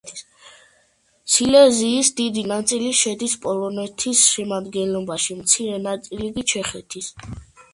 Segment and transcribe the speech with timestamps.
[1.33, 7.13] სილეზიის დიდი ნაწილი შედის პოლონეთის შემადგენლობაში, მცირე ნაწილი კი ჩეხეთის.